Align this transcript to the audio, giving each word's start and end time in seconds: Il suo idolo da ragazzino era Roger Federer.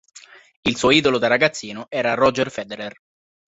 Il 0.61 0.77
suo 0.77 0.89
idolo 0.89 1.19
da 1.19 1.27
ragazzino 1.27 1.85
era 1.87 2.15
Roger 2.15 2.49
Federer. 2.49 2.95